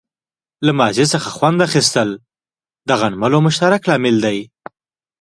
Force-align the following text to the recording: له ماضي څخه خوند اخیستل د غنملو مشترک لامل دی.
له 0.65 0.71
ماضي 0.79 1.05
څخه 1.13 1.29
خوند 1.37 1.59
اخیستل 1.67 2.09
د 2.87 2.89
غنملو 2.99 3.39
مشترک 3.47 3.81
لامل 3.89 4.15
دی. 4.25 4.39